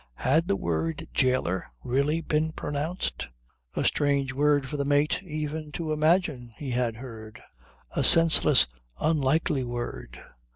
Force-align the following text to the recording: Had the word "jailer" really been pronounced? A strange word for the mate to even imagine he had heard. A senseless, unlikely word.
Had 0.25 0.47
the 0.47 0.55
word 0.55 1.07
"jailer" 1.13 1.67
really 1.83 2.21
been 2.21 2.53
pronounced? 2.53 3.27
A 3.75 3.83
strange 3.83 4.33
word 4.33 4.67
for 4.67 4.75
the 4.75 4.83
mate 4.83 5.11
to 5.19 5.25
even 5.27 5.71
imagine 5.77 6.49
he 6.57 6.71
had 6.71 6.95
heard. 6.95 7.39
A 7.91 8.03
senseless, 8.03 8.65
unlikely 8.99 9.63
word. 9.63 10.19